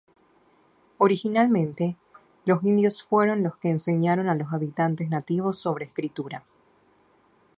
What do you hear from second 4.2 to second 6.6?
a los habitantes nativos sobre escritura.